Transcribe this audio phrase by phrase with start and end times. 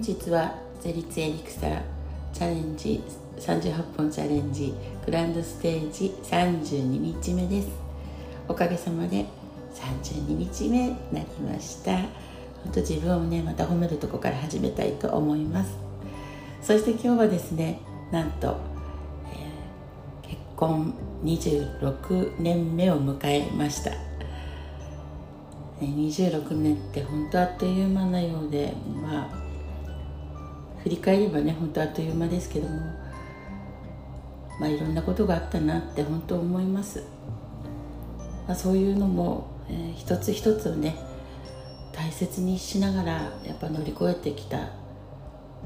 [0.00, 1.82] 本日はゼリツエリクサー
[2.32, 3.02] チャレンジ
[3.36, 4.72] 38本チャレンジ
[5.04, 7.68] グランドステージ32日目です。
[8.48, 9.26] おかげさまで
[9.74, 11.98] 32日目になりました。
[11.98, 15.70] 本当自分をねまた褒めるとこから始めたいと思います。
[16.62, 17.78] そして今日はですね
[18.10, 18.56] なんと、
[20.24, 20.94] えー、結婚
[21.24, 23.90] 26年目を迎えました。
[25.78, 29.49] 26年って本当あっという間なようでまあ
[30.82, 32.80] 振り返ればね本当あっという間ですけども
[34.58, 37.04] まあいろんなことがあったなって本当思います、
[38.46, 40.96] まあ、そういうのも、えー、一つ一つをね
[41.92, 43.12] 大切にしながら
[43.44, 44.62] やっぱ乗り越えてきたっ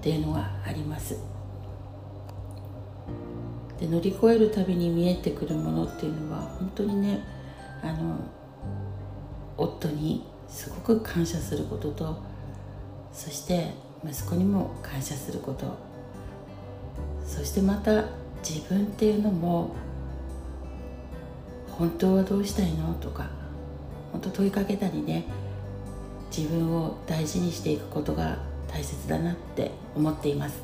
[0.01, 1.17] ていうのがあります。
[3.79, 7.21] で乗り越えるたびに見えてくるものっていうのは本当にね
[7.83, 8.17] あの
[9.57, 12.17] 夫にすごく感謝することと
[13.13, 13.73] そして
[14.07, 15.67] 息子にも感謝すること。
[17.27, 18.05] そしてまた
[18.49, 19.75] 自分っていうのも
[21.71, 22.95] 本当はどうしたいの？
[22.95, 23.29] とか
[24.13, 25.25] 本当問いかけたりね
[26.37, 28.39] 自分を大事にしていくことが
[28.69, 30.63] 大切だなって思っています。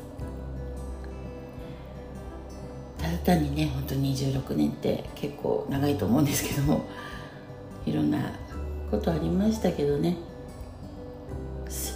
[2.97, 6.85] ただ単にね本当に26年って結構長いと思うんですけども
[7.85, 8.33] いろんな
[8.91, 10.15] ことありましたけどね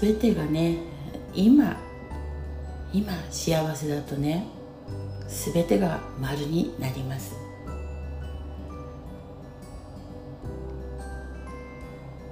[0.01, 0.79] 全てがね
[1.35, 1.75] 今
[2.93, 4.47] 今幸せだとね
[5.27, 7.35] 全てが丸になります。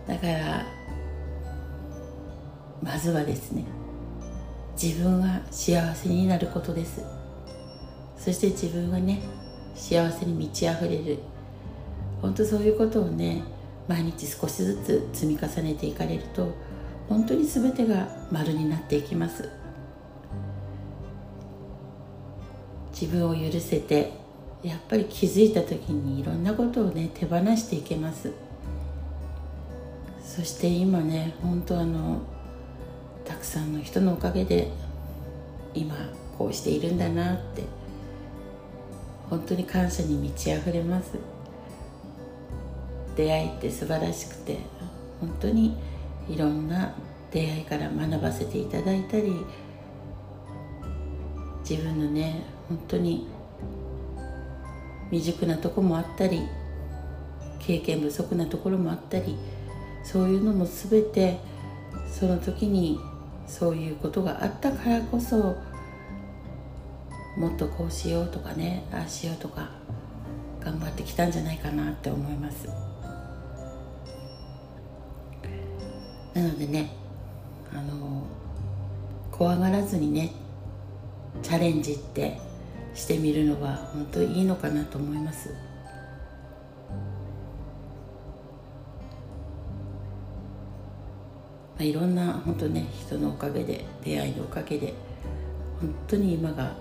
[0.08, 0.66] だから
[2.82, 3.66] まずはですね
[4.82, 7.04] 自分が幸せになることです。
[8.18, 9.22] そして自分がね
[9.76, 11.20] 幸せに満ち溢れる。
[12.22, 13.44] 本当そういうことをね
[13.88, 16.54] 毎日少しずつ積み重ねていかれると
[17.14, 19.48] 本当に全てが丸になっていきます。
[22.92, 24.12] 自分を許せて
[24.64, 28.32] やっぱり気づいた時にいろんなことをね手放していけます。
[30.26, 32.24] そして今ね本当あの
[33.26, 34.72] たくさんの人のおかげで
[35.76, 35.94] 今
[36.40, 37.62] こうしているんだなって
[39.30, 41.12] 本当に感謝に満ち溢れます。
[43.16, 44.58] 出会いって素晴らしくて
[45.22, 45.78] 本当に
[46.30, 46.94] いろんな
[47.32, 49.46] 出会いから学ばせていただいたり
[51.68, 53.28] 自分のね本当に
[55.10, 56.42] 未熟なとこもあったり
[57.60, 59.38] 経験不足なところもあったり
[60.04, 61.40] そういうのも全て
[62.08, 63.00] その時に
[63.48, 65.56] そういうことがあったからこそ
[67.38, 69.72] もっとこうしようとかねああしようとか
[70.64, 72.93] 頑張ってきたんじゃないかなって思います。
[76.34, 76.92] なのでね
[77.72, 78.24] あの
[79.32, 80.32] 怖がらずにね
[81.42, 82.40] チャレンジって
[82.94, 85.50] してみるのは本当にいいのかなと思います。
[91.76, 94.94] まあ、いろんな本当ね人のおかげで出会いのおかげで
[95.82, 96.74] 本当に今が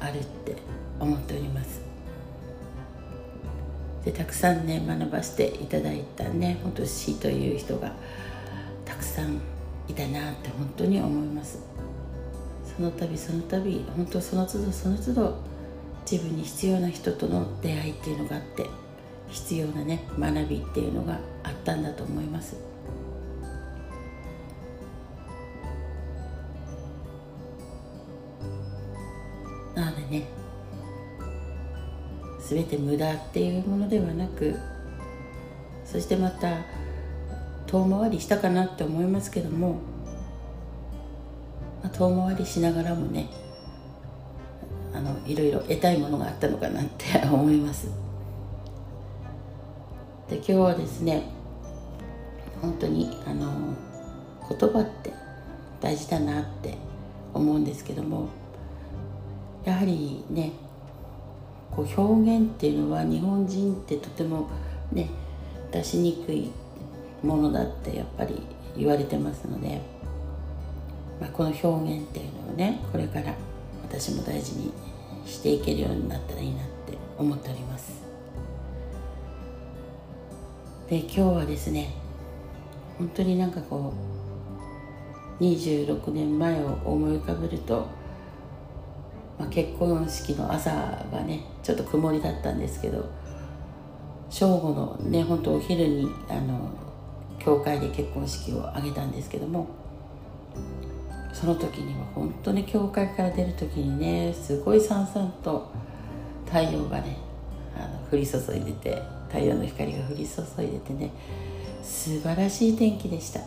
[0.00, 0.56] あるって
[0.98, 1.82] 思っております。
[4.04, 7.92] でたくさんね学ばせていただいたね本当死という人が
[8.90, 9.40] たくさん
[9.86, 11.60] いたなって本当に思います。
[12.76, 15.38] その度その度本当その都度その都度
[16.10, 18.66] 自分に必要な人との出会いっていうのがあって
[19.28, 22.56] 必要なね学びっていうのがあったんだと思います。
[29.76, 30.26] なのでね
[32.40, 34.56] 全て無駄っていうものではなく
[35.84, 36.58] そしてまた
[37.70, 39.74] 遠回りしたかなって思いますけども、
[41.84, 43.28] まあ、遠回りしながらもね
[44.92, 47.86] あのいろいろ得たいものがあったのかなって 思います。
[50.28, 51.22] で今日はですね
[52.60, 53.48] 本当にあの
[54.48, 55.12] 言葉って
[55.80, 56.76] 大事だなって
[57.32, 58.28] 思うんですけども
[59.64, 60.52] やはりね
[61.70, 64.48] こう表現っていうのは日本人ってとても
[64.92, 65.08] ね
[65.70, 66.50] 出しにくい
[67.22, 68.40] ものだってやっぱり
[68.76, 69.80] 言われてますので、
[71.20, 73.34] まあ、この表現っていうのをねこれから
[73.82, 74.72] 私も大事に
[75.26, 78.00] していけるようになったらいいなって思っております。
[80.88, 81.94] で今日はですね
[82.98, 83.94] 本当になんかこ
[85.38, 87.86] う26年前を思い浮かべると、
[89.38, 90.70] まあ、結婚式の朝
[91.12, 93.08] がねちょっと曇りだったんですけど
[94.28, 96.70] 正午のね本当お昼にあの
[97.40, 99.68] 教会で結婚式を挙げたんですけども
[101.32, 105.70] その時には本当に教会から出る時にねすごいさんさんと
[106.46, 107.16] 太陽がね
[107.76, 111.10] あの降り注いでて太陽の光が降り注いでてね
[111.82, 113.40] 素晴らしい天気でした。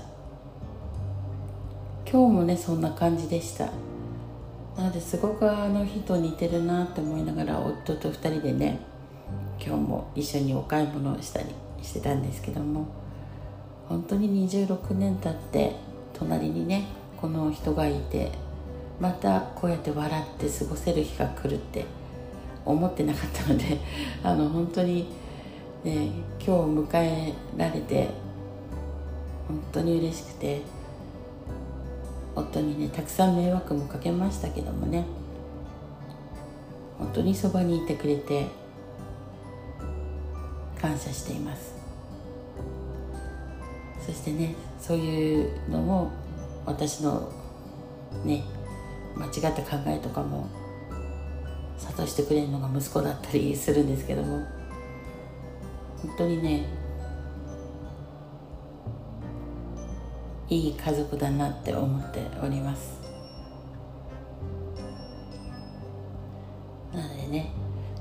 [2.10, 3.66] 今日もねそんな感じでした。
[4.78, 8.80] なのですごくあの日と似てるなって思いながら夫と2人でね
[9.60, 11.48] 今日も一緒にお買い物をしたり
[11.81, 12.88] してたんですけども
[13.89, 15.75] 本当に26年経って
[16.13, 16.85] 隣にね
[17.19, 18.31] この人がいて
[19.00, 21.85] またこうやって笑って過ごせる日が来るって
[22.65, 23.80] 思ってなかったので
[24.24, 25.07] あの本当に、
[25.83, 26.09] ね、
[26.39, 28.09] 今日迎えられて
[29.47, 30.62] 本当に嬉しくて
[32.35, 35.06] 夫にねたくさん迷惑もかけましたけどもね
[36.97, 38.47] 本当にそばにいてくれて
[40.80, 41.74] 感謝しています。
[44.05, 46.11] そしてねそういうのも
[46.65, 47.31] 私の
[48.25, 48.44] ね
[49.15, 50.47] 間違った考えとかも
[51.79, 54.63] 諭してくれるのが息子だったりするんですけども。
[56.03, 56.65] 本当にね
[60.49, 62.99] いい家族だなって思っております。
[66.94, 67.51] なのでね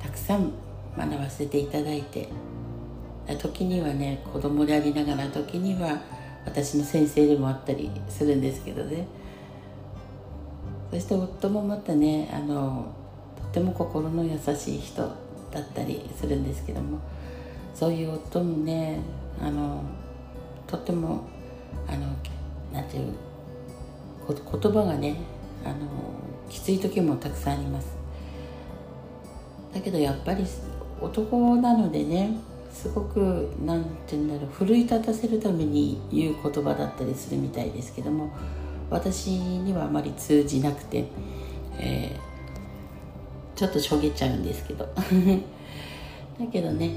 [0.00, 0.52] たくさん
[0.98, 2.28] 学ばせていただいて
[3.38, 6.00] 時にはね子供でありながら時には
[6.44, 9.06] 私の先生でもあったりするんですけどね。
[10.90, 12.86] そして夫もまたねあの
[13.36, 15.02] とても心の優しい人
[15.50, 16.98] だったりするんですけども。
[17.74, 19.00] そういう夫もね
[19.40, 19.82] あの
[20.66, 21.24] とても
[21.88, 22.06] あの
[22.72, 23.12] なんていう
[24.28, 25.16] 言葉がね
[25.64, 25.74] あの
[26.48, 27.96] きつい時もたくさんあります。
[29.74, 30.44] だけどやっぱり
[31.00, 32.36] 男なのでね
[32.72, 38.30] すごく何て言うんだろう奮い立たせるために言う言葉だったりするみたいですけども
[38.90, 41.04] 私にはあまり通じなくて、
[41.78, 44.88] えー、ちょっとしょげちゃうんですけど。
[46.40, 46.96] だけどね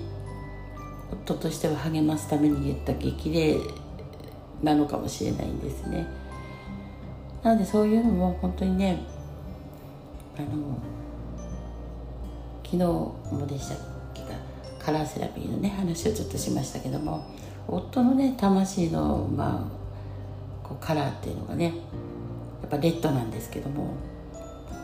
[1.12, 3.60] 夫としては励ますために言った激励
[4.63, 6.07] なのかもしれないんですね。
[7.44, 9.04] なのでそういうのも本当にね
[10.38, 10.48] あの
[12.63, 13.75] 昨日もでした。
[13.75, 13.95] っけ
[14.86, 17.26] カラーセラピーのね話をちょっとしましたけども
[17.68, 21.74] 夫のね魂のまあこうカラーっていうのがね
[22.62, 23.96] やっぱレッドなんですけども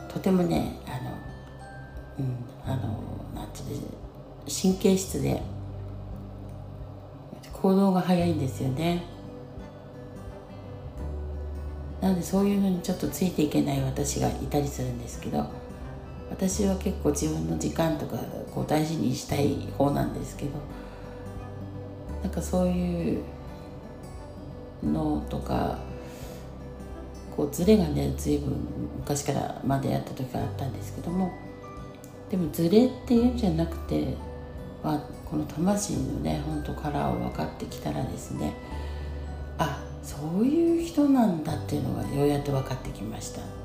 [0.08, 1.16] とてもねあの
[2.18, 3.00] うんあの
[3.32, 3.80] なんていう
[4.50, 5.40] 神経質で
[7.52, 9.04] 行動が早いんですよね。
[12.00, 15.61] なのでそういうのにちょっとついていけない私がいたりするんですけど
[16.32, 18.16] 私は結構自分の時間とか
[18.54, 20.52] こう大事にしたい方なんですけど
[22.22, 23.22] なんかそういう
[24.82, 25.78] のとか
[27.36, 28.50] こうズレがね随分
[29.00, 31.32] 昔からまでやった時があったんですけども
[32.30, 34.14] でもズレっていうんじゃなくて、
[34.82, 38.54] ま、この魂のね本当カラーを分かってきたらですね
[39.58, 43.61] あそういう人なんだっていうのがようやっと分かってきました。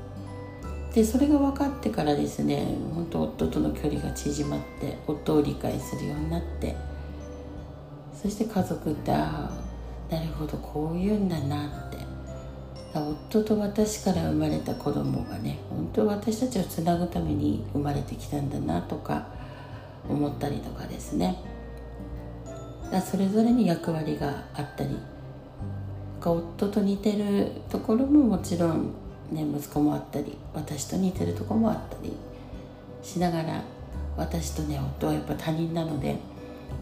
[0.98, 6.74] でそれが分かってからですね本当夫との距離が縮まって夫を理解するようになって
[8.20, 9.48] そして家族ってあ
[10.10, 11.98] あなるほどこういうんだなって。
[12.94, 19.28] 夫と私から生まれた子供がね本当私たちをつなぐために生まれてきたんだなとか
[20.08, 21.36] 思ったりとかですね。
[22.90, 24.96] だそれぞれに役割があったり
[26.20, 28.94] 夫と似てるところももちろん、
[29.30, 32.12] ね、息子もあったり私と似てるとこもあったり
[33.02, 33.62] しながら
[34.16, 36.16] 私とね夫はやっぱ他人なので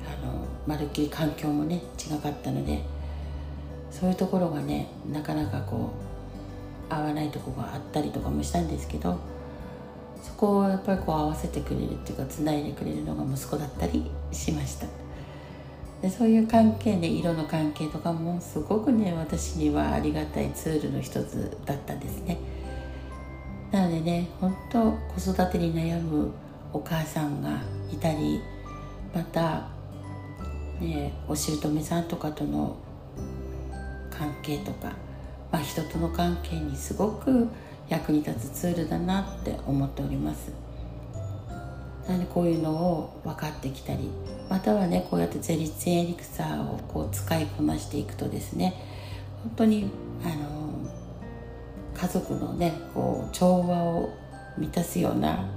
[0.05, 0.33] あの
[0.67, 2.83] まるっきり環境もね違かったので
[3.91, 5.91] そういうところがねなかなかこ
[6.91, 9.19] う合わないとこがあったりとかもしたんですけど
[10.23, 15.06] そこをやっぱりこう合わせてくれるっていうかつないでくれるのが息子だったりしました。
[16.03, 22.39] でそういう関係で色の関係とかもすごくね私にはありがたいツールの一つだったんですね。
[23.73, 26.31] なのでね本当子育てに悩む
[26.73, 27.61] お母さんが
[27.91, 28.41] いたり
[29.15, 29.69] また
[30.81, 32.77] ねお姑さんとかとの
[34.11, 34.93] 関係とか、
[35.51, 37.49] まあ、人との関係にすごく
[37.89, 40.53] 役に立つツールだなって思っております。
[42.07, 44.11] なのでこういうのを分かってきたり
[44.49, 48.75] またはねこうやってゼリツエリクサーをこう使いこなしていくとですね
[49.43, 49.91] 本当に
[50.25, 50.67] あの
[51.95, 54.11] 家族のねこう調和を
[54.59, 55.49] 満たすような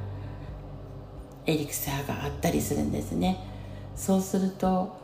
[1.45, 3.37] エリクサーがあったりするんですね。
[3.95, 4.95] そうすると、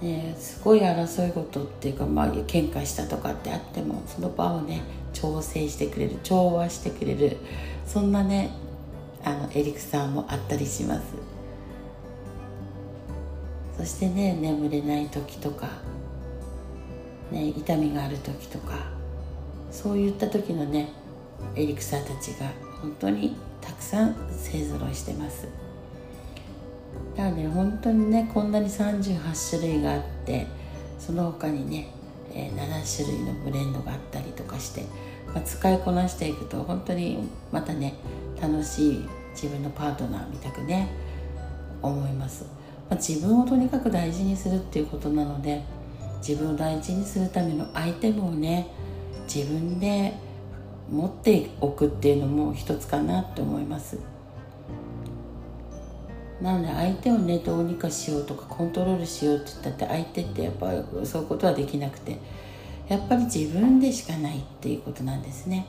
[0.00, 7.36] ね、すごい争い事っていうか、まあ、喧嘩したとかってあってもその場をね調整してくれる調和してくれる
[7.84, 8.50] そんなね
[9.22, 11.33] あのエリクサーもあったりします。
[13.84, 15.68] そしてね眠れない時とか、
[17.30, 18.78] ね、痛みがある時とか
[19.70, 20.88] そういった時のね
[21.54, 22.50] エリクサーたちが
[22.80, 25.46] 本当にたくさん勢ぞろいしてます。
[27.14, 30.46] だからね本当にねこんなに38種類があって
[30.98, 31.90] その他にね、
[32.32, 34.86] 7種類のブレンドがあったりとかして、
[35.34, 37.92] まあ、使いこなしていくと本当にまたね
[38.40, 40.88] 楽しい自分のパートナーみたくね
[41.82, 42.46] 思います、
[42.90, 45.62] まあ、自分をとにかく大事にするっていうことなので
[46.26, 48.68] 自分を大事にするためのアイテムをね
[49.26, 50.14] 自分で
[50.90, 53.98] 持っておくっていうのも一つかなって思います。
[56.40, 60.72] なので相手をねどうにかしようとかコントロールしようって言ったって相手ってやっぱ
[61.04, 62.18] そういうことはできなくて
[62.88, 65.66] やっぱり自分でしかないっていうことなんですね。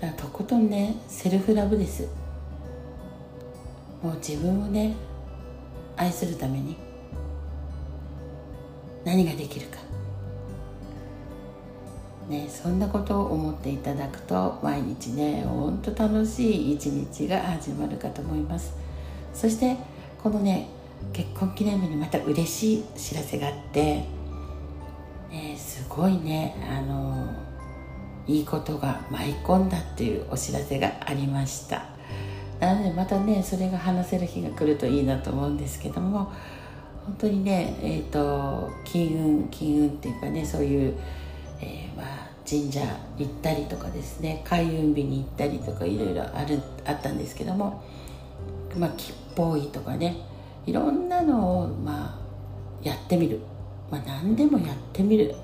[0.00, 2.08] だからとことんねセルフラブです。
[4.02, 4.94] もう自分をね
[5.96, 6.76] 愛するために
[9.04, 9.78] 何ができるか。
[12.28, 18.74] ね、そんなことを思っていただくと毎日ねほんと楽しい一日が始まるかと思います。
[19.32, 19.76] そして
[20.22, 20.68] このね
[21.12, 24.04] 結婚記念日にまた嬉しい知らせがあって、
[25.30, 27.28] ね、すごいねあの
[28.26, 31.95] いいことが舞い込んだっていうお知らせがありました。
[32.60, 36.32] なのでまたねそれが話せる日が来るといいなと思うんですけども
[37.04, 40.94] 本当にねえっ、ー、と金運金運っていうかねそういう
[41.60, 42.80] えー、まあ、神社
[43.18, 47.82] 行ったりとかですね開運日に行ったりとかいろいろあるあったんですけども、
[48.76, 50.16] まあ、吉報医とかね
[50.66, 52.18] いろんなのを、ま
[52.82, 53.40] あ、やってみる、
[53.90, 55.34] まあ、何でもやってみる、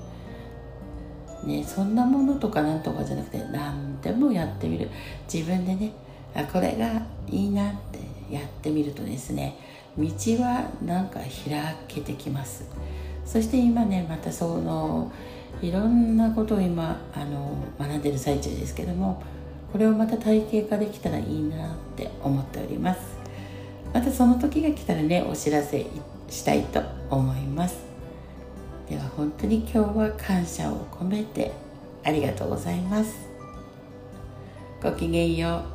[1.45, 4.89] ね、そんなものとかなんとかじゃなくて何でもやってみる。
[5.31, 5.93] 自分でね
[6.51, 7.99] これがいいなって
[8.33, 9.55] やってみるとですね
[9.97, 10.05] 道
[10.41, 11.29] はなんか開
[11.87, 12.65] けてきます。
[13.25, 15.11] そして今ねまたその
[15.61, 19.23] いろんなことを今あの学んでる最中ですけども
[19.71, 22.99] これをまた体系化できたらいいなって思っております。
[23.93, 25.85] またその時が来たらねお知らせ
[26.29, 27.77] したいと思います。
[28.89, 31.51] では本当に今日は感謝を込めて
[32.03, 33.29] ありがとうございます。
[34.81, 35.72] ごきげんよう。